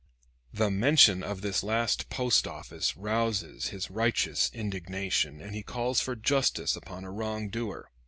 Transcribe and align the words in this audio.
The 0.51 0.71
mention 0.71 1.21
of 1.21 1.41
this 1.41 1.61
last 1.61 2.09
post 2.09 2.47
office 2.47 2.97
rouses 2.97 3.67
his 3.67 3.91
righteous 3.91 4.49
indignation, 4.51 5.39
and 5.39 5.53
he 5.53 5.61
calls 5.61 6.01
for 6.01 6.15
justice 6.15 6.75
upon 6.75 7.03
a 7.03 7.11
wrong 7.11 7.49
doer. 7.49 7.91